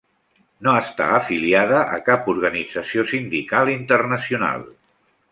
[0.67, 4.65] No està afiliada a cap organització sindical internacional.